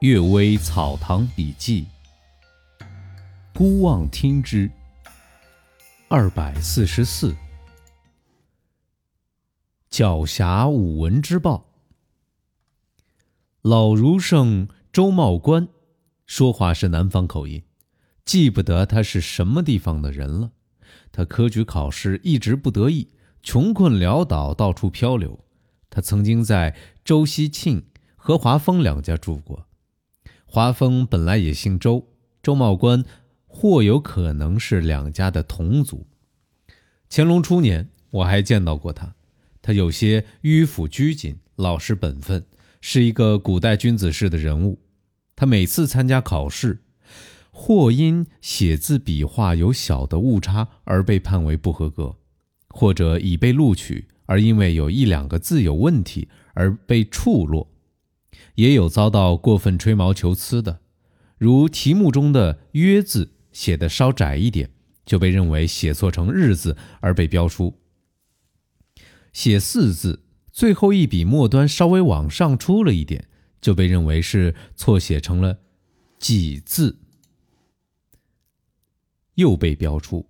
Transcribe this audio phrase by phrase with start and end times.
[0.00, 1.84] 阅微草堂笔记，
[3.52, 4.70] 孤望听之。
[6.06, 7.34] 二百四十四，
[9.90, 11.66] 狡黠武文之报。
[13.62, 15.66] 老儒生周茂官，
[16.26, 17.64] 说话是南方口音，
[18.24, 20.52] 记不得他是什么地方的人了。
[21.10, 23.08] 他科举考试一直不得意，
[23.42, 25.44] 穷困潦倒，到处漂流。
[25.90, 27.84] 他曾经在周希庆
[28.14, 29.64] 何华峰两家住过。
[30.50, 32.08] 华丰本来也姓周，
[32.42, 33.04] 周茂官
[33.46, 36.06] 或有可能是两家的同族。
[37.10, 39.14] 乾隆初年，我还见到过他，
[39.60, 42.46] 他有些迂腐拘谨，老实本分，
[42.80, 44.78] 是一个古代君子式的人物。
[45.36, 46.80] 他每次参加考试，
[47.50, 52.16] 或因写字笔画有小的误差而被判为不合格，
[52.70, 57.70] 或者已被录取而因为有一两个字有问题而被处落。
[58.54, 60.80] 也有遭到过分吹毛求疵的，
[61.38, 64.70] 如题目中的“约”字写的稍窄一点，
[65.06, 67.74] 就被认为写错成“日”字而被标出；
[69.32, 73.28] 写“四”字最后一笔末端稍微往上出了一点，
[73.60, 75.60] 就被认为是错写成了
[76.18, 76.98] “几”字，
[79.34, 80.26] 又被标出。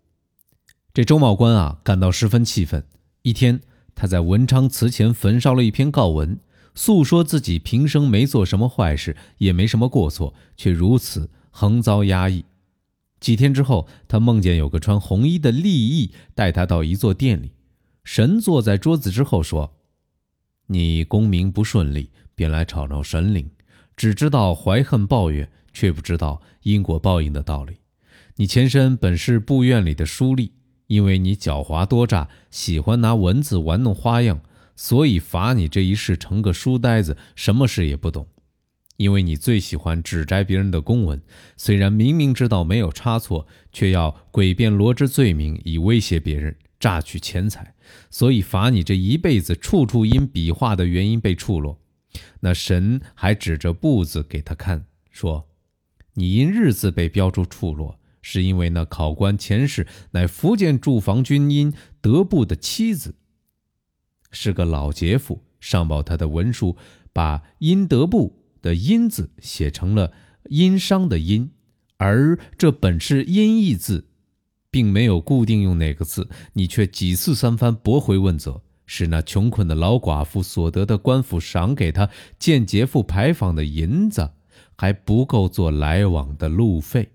[0.92, 2.84] 这周茂官啊，感到十分气愤。
[3.22, 3.60] 一天，
[3.94, 6.38] 他在文昌祠前焚烧了一篇告文。
[6.78, 12.44] 诉说自己平生没做什么坏事，也没什么过错，却如此横遭压抑。
[13.18, 17.50] 几天之后，他梦见有个穿红衣的利益带他到一座殿里，
[18.04, 19.74] 神坐在桌子之后说
[20.70, 23.50] ：“你功名不顺利，便来吵闹神灵，
[23.96, 27.78] 只知道怀恨抱怨，却不知道因果报应的道理。
[28.36, 30.52] 你前身本是布院里的书吏，
[30.86, 34.40] 因为你狡猾多诈，喜欢拿文字玩弄花样。”
[34.78, 38.28] 所以罚你这一世成个书呆子，什么事也不懂。
[38.96, 41.20] 因为你最喜欢指摘别人的公文，
[41.56, 47.74] 虽然明明知道没有差错，却要诡辩罗织罪名以威胁别人，榨取钱财。
[48.08, 51.80] 所以罚你这一辈子处处因笔画的原因被触落。
[52.38, 55.48] 那神还指着布字给他看，说
[56.14, 63.16] ：“你因日字被标出处落，是因为那考官前世乃福建驻防军因德部的妻子。”
[64.30, 66.76] 是个老劫富，上报他的文书，
[67.12, 70.12] 把“阴德部”的“阴”字写成了
[70.50, 71.50] “殷商”的“殷”，
[71.98, 74.06] 而这本是音译字，
[74.70, 76.28] 并没有固定用哪个字。
[76.52, 82.08] 你却几次三番驳回问责，使那穷困的老寡妇所得的官府赏给他
[82.38, 84.30] 见劫富牌坊的银子，
[84.76, 87.10] 还不够做来往的路费。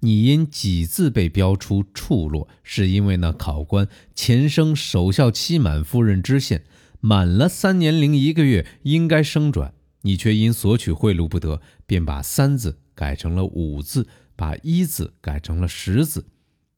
[0.00, 6.64] 你因几字被标出处落，是因为那考官前生守孝期满夫人知县，
[7.00, 16.24] 满了三年零一个月应该升转，你却因索取贿赂不得，便把三字改成了五字，把一字改成了十字，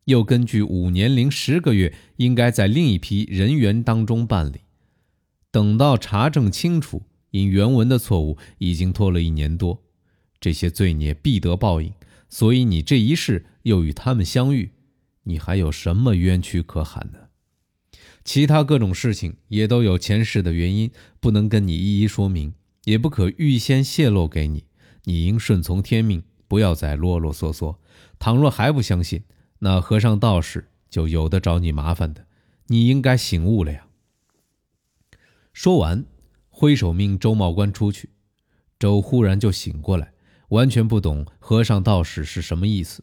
[0.06, 4.62] 又根据五年零十个月应该在另一批人员当中办理，
[5.52, 9.80] 等到查证清楚，因原文的错误已经拖了一年多，
[10.40, 11.92] 这些罪孽必得报应。
[12.32, 14.70] 所以你这一世又与他们相遇，
[15.24, 17.28] 你还有什么冤屈可喊呢？
[18.24, 20.90] 其他各种事情也都有前世的原因，
[21.20, 22.54] 不能跟你一一说明，
[22.84, 24.64] 也不可预先泄露给你。
[25.04, 27.76] 你应顺从天命，不要再啰啰嗦嗦。
[28.18, 29.24] 倘若还不相信，
[29.58, 32.24] 那和尚道士就有的找你麻烦的。
[32.68, 33.86] 你应该醒悟了呀。
[35.52, 36.06] 说完，
[36.48, 38.08] 挥手命周茂官出去。
[38.78, 40.11] 周忽然就醒过来。
[40.52, 43.02] 完全不懂和尚道士是什么意思。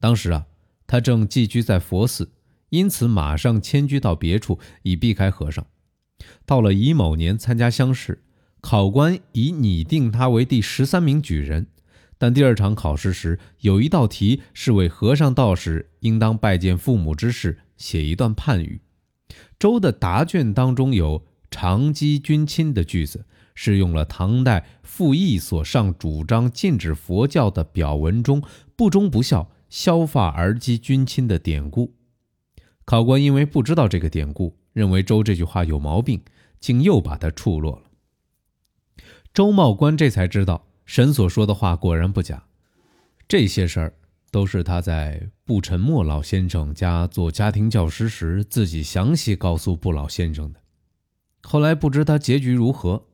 [0.00, 0.46] 当时啊，
[0.86, 2.30] 他正寄居在佛寺，
[2.70, 5.66] 因此马上迁居到别处，以避开和尚。
[6.46, 8.22] 到了乙卯年参加乡试，
[8.62, 11.66] 考官已拟定他为第十三名举人。
[12.16, 18.80] 但第二场考试时，有一道题是为和尚道士应当拜见父母之事写一段判语。
[19.58, 23.26] 周的答卷当中有“长击君亲”的句子。
[23.60, 28.40] 是用了唐代傅毅所上主张禁止佛教的表文中
[28.76, 31.96] “不忠不孝，削发而击君亲”的典故。
[32.84, 36.22] 考官因为不知道这个典故，认为周这句话有毛病，
[36.60, 39.02] 竟又把他处落了。
[39.34, 42.44] 周茂官这才知道神所说的话果然不假，
[43.26, 43.94] 这些事儿
[44.30, 50.60] 都是他在布沉默老先生家做家庭教师时自己详细告诉布老先生的。
[51.42, 53.07] 后来不知他结局如何。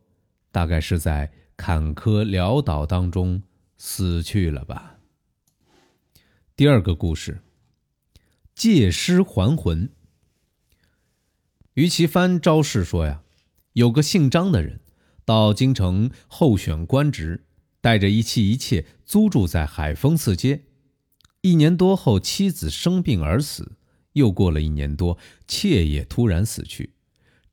[0.54, 3.42] 大概是在坎坷潦倒当中
[3.76, 5.00] 死去了吧。
[6.54, 7.40] 第二个故事，
[8.54, 9.90] 借尸还魂。
[11.72, 13.24] 于其藩招式说呀，
[13.72, 14.78] 有个姓张的人，
[15.24, 17.44] 到京城候选官职，
[17.80, 20.66] 带着一妻一妾租住在海丰寺街。
[21.40, 23.72] 一年多后，妻子生病而死。
[24.12, 25.18] 又过了一年多，
[25.48, 26.94] 妾也突然死去。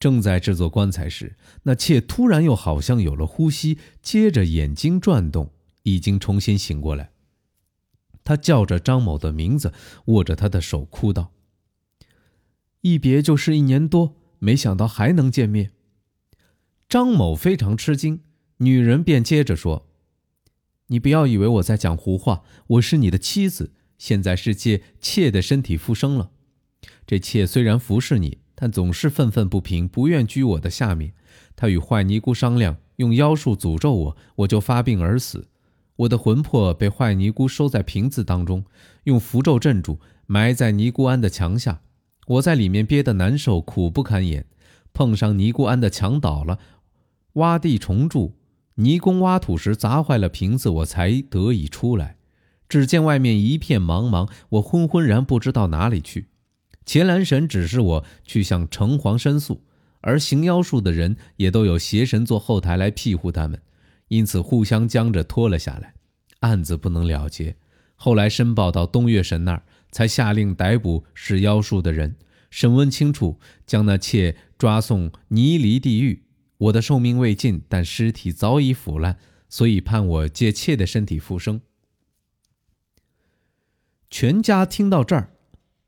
[0.02, 5.52] 正在制作棺材时，那妾突然又好像有了呼吸，接着眼睛转动，
[5.84, 7.12] 已经重新醒过来。
[8.24, 9.72] 他叫着张某的名字，
[10.06, 11.32] 握着他的手，哭道
[12.82, 15.74] ：“一别就是一年多，没想到还能见面。”
[16.90, 18.22] 张某非常吃惊，
[18.58, 19.88] 女人便接着说
[20.88, 26.32] ：“你不要以为我在讲胡话，我是你的妻子，现在是借妾的身体复生了。
[27.06, 31.14] 这妾虽然服侍你，但总是愤愤不平，不愿居我的下面。
[31.56, 35.48] 他与坏尼姑商量，用妖术诅咒我，我就发病而死。
[35.96, 38.64] 我的魂魄被坏尼姑收在瓶子当中，
[39.06, 39.98] 用符咒镇住，
[40.28, 41.82] 埋在尼姑庵的墙下。
[42.28, 44.46] 我在里面憋得难受，苦不堪言。
[44.94, 46.60] 碰上尼姑庵的墙倒了。”
[47.34, 48.36] 挖地重筑，
[48.76, 52.18] 泥工挖土时砸坏了瓶子，我才得以出来。
[52.70, 56.28] 只见外面一片茫茫，我昏昏然不知道哪里去。
[56.86, 59.64] 伽蓝神指示我去向城隍申诉，
[60.02, 63.62] 而行妖术的人也都有邪神做后台来庇护他们，
[64.08, 65.94] 因此互相将着拖了下来，
[66.40, 67.56] 案子不能了结。
[67.96, 72.16] 后来申报到东岳神那儿，才下令逮捕使妖术的人，
[72.50, 76.24] 审问清楚，将那妾抓送泥犁地狱。
[76.58, 79.18] 我的寿命未尽，但尸体早已腐烂，
[79.50, 81.62] 所以判我借妾的身体复生。
[84.10, 85.31] 全家听到这儿，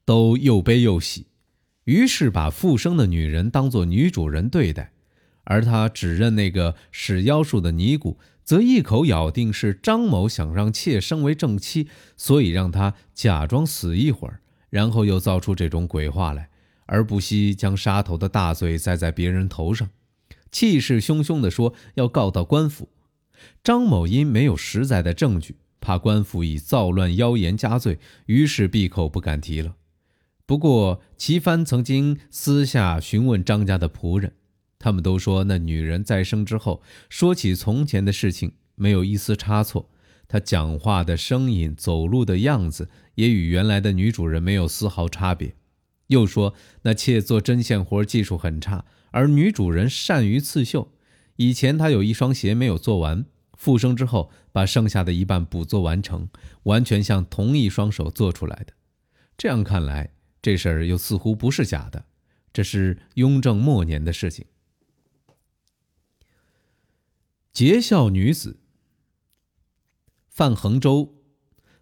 [0.06, 1.28] 都又悲又喜，
[1.86, 4.92] 于是把复生的女人当作女主人对待，
[5.44, 16.50] 而他指认那个使妖术的尼姑，则一口咬定是张某想让妾升为正妻，所以让他假装死一会儿，然后又造出这种鬼话来，
[16.86, 19.90] 而不惜将杀头的大罪栽在别人头上。
[20.52, 22.90] 气势汹汹地说：“要告到官府。”
[23.64, 29.76] 张某因没有实在的证据，怕官府以造乱妖言加罪，于是闭口不敢提了。
[30.46, 34.34] 不过齐帆曾经私下询问张家的仆人，
[34.78, 39.90] 他们都说那女人再生之后，说起从前的事情没有一丝差错。
[40.28, 45.56] 她讲话的声音、走路的样子，也与原来的女主人没有丝毫差别。
[46.08, 48.84] 又说那妾做针线活技术很差。
[49.12, 50.92] 而女主人善于刺绣，
[51.36, 56.28] 以前她有一双鞋没有做完，复生之后把剩下的一半补做完成，
[56.64, 58.74] 完全像同一双手做出来的。
[59.38, 60.12] 这样看来，
[60.44, 62.06] 这事儿又似乎不是假的，
[62.52, 64.46] 这是雍正末年的事情。
[67.54, 68.60] 节孝女子
[70.28, 71.16] 范恒州，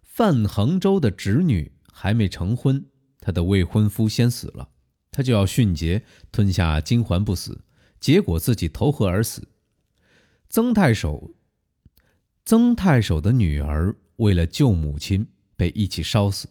[0.00, 2.86] 范恒州的侄女还没成婚，
[3.18, 4.68] 她的未婚夫先死了。
[5.10, 7.64] 他就要殉节，吞下金环不死，
[7.98, 9.48] 结果自己投河而死。
[10.48, 11.34] 曾太守，
[12.44, 15.26] 曾太守的女儿为了救母亲
[15.56, 16.48] 被一起烧死。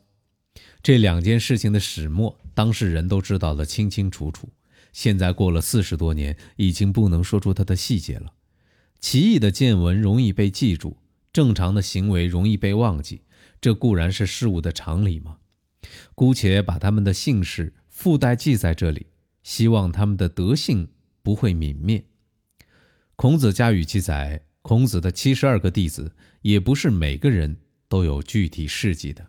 [0.84, 4.50] 这两件事情的始末，当事人都知道得清清楚楚。
[4.94, 8.34] 现在过了四十多年，已经不能说出他的细节了。
[9.00, 10.98] 奇异的见闻容易被记住，
[11.32, 13.22] 正常的行为容易被忘记，
[13.60, 15.38] 这固然是事物的常理嘛。
[16.16, 17.74] 姑且把他们的姓氏。
[17.90, 19.06] 附带记在这里，
[19.44, 20.88] 希望他们的德性
[21.22, 22.04] 不会泯灭。
[23.16, 27.58] 孔子家语记载，孔子的七十二个弟子，也不是每个人
[27.88, 29.28] 都有具体事迹的。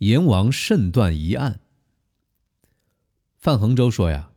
[0.00, 1.60] 阎王慎断一案。
[3.38, 4.32] 范恒洲说呀，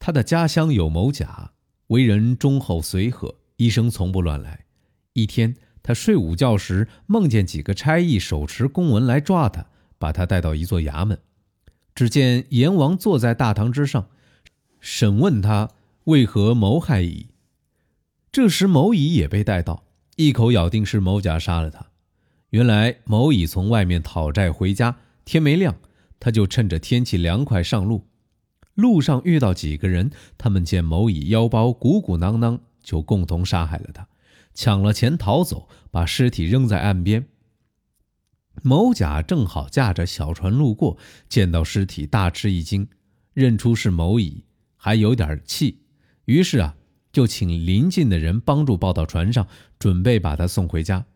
[0.00, 1.52] 他的家乡有某甲，
[1.88, 4.64] 为人忠厚随和，一生从不乱来。
[5.12, 9.66] 一天，他睡午觉时，梦见几个差役手持公文来抓他。
[9.98, 11.20] 把他带到一座衙门，
[11.94, 14.08] 只见阎王坐在大堂之上，
[14.80, 15.70] 审问他
[16.06, 17.28] 为何谋害乙。
[18.32, 19.84] 这时某乙也被带到，
[20.16, 21.91] 一口咬定是某甲杀了他。
[22.52, 25.74] 原来某乙从外面讨债回家，天没亮，
[26.20, 28.06] 他就趁着天气凉快上路。
[28.74, 34.06] 路上遇到几个人，他们见某乙腰包鼓鼓囊囊，就共同杀害了他，
[34.52, 37.26] 抢了钱逃走，把尸体扔在岸边。
[38.62, 40.98] 某甲正好驾着小船路过，
[41.30, 42.86] 见到尸体大吃一惊，
[43.32, 44.44] 认出是某乙，
[44.76, 45.80] 还有点气，
[46.26, 46.76] 于是啊，
[47.10, 51.06] 就请邻近的人帮助抱到船上，准备把他送回家。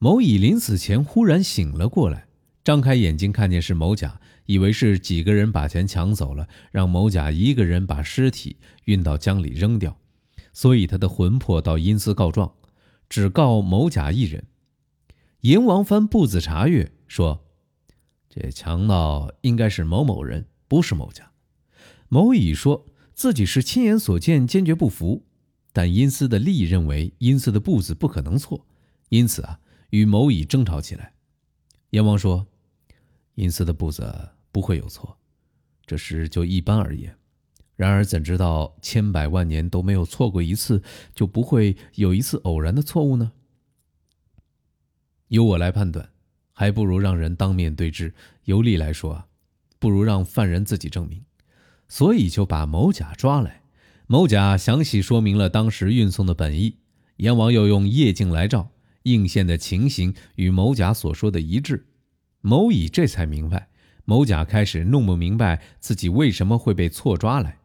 [0.00, 2.28] 某乙临死前忽然醒了过来，
[2.62, 9.98] 张开眼睛看见是某甲，以为是几个人把钱抢走了，让某甲一个人把尸体运到江里扔掉，
[10.52, 12.52] 所以他的魂魄到阴司告状，
[13.08, 14.44] 只告某甲一人。
[15.40, 17.44] 阎王翻簿子查阅，说
[18.30, 21.32] ：“这强盗应该是某某人，不是某家。”
[22.08, 25.24] 某乙说：“自己是亲眼所见，坚决不服。
[25.72, 28.66] 但阴司的吏认为阴司的步子不可能错，
[29.10, 31.14] 因此啊，与某乙争吵起来。
[31.90, 32.46] 阎王说
[33.36, 35.18] ：“阴司的步子不会有错，
[35.86, 37.16] 这是就一般而言。
[37.76, 40.82] 然而怎知道千百万年都没有错过一次，
[41.14, 43.32] 就不会有一次偶然的错误呢？
[45.28, 46.10] 由我来判断，
[46.52, 48.14] 还不如让人当面对质。
[48.44, 49.26] 由吏来说啊，
[49.78, 51.24] 不如让犯人自己证明。
[51.86, 53.62] 所以就把某甲抓来。”
[54.10, 56.78] 某甲详细说明了当时运送的本意，
[57.18, 58.70] 阎王又用夜镜来照，
[59.10, 61.86] 应现的情形与某甲所说的一致。
[62.40, 63.68] 某乙这才明白，
[64.04, 67.58] 某甲开始弄不明白自己为什么会被错抓来。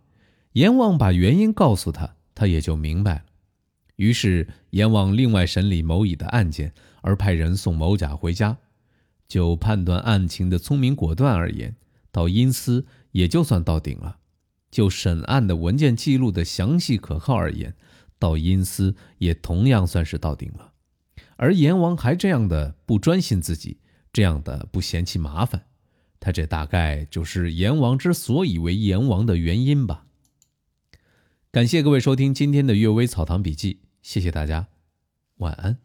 [0.54, 3.24] 阎王把原因告诉他，他也就明白了。
[3.96, 8.58] 于是阎王另外审理某乙的案件，而派人送某甲回家。
[9.28, 11.76] 就判断案情的聪明果断而言，
[12.12, 14.18] 到阴司也就算到顶了。
[14.70, 17.76] 就审案的文件记录的详细可靠而言，
[18.20, 20.73] 到阴司也同样算是到顶了。
[21.36, 23.80] 而阎王还这样的不专心自己，
[24.12, 25.66] 这样的不嫌弃麻烦，
[26.20, 30.06] 他这大概就是阎王之所以为阎王的原因吧。
[31.52, 34.68] 感谢各位收听今天的《阅微草堂笔记》，谢谢大家，
[35.38, 35.78] 晚安。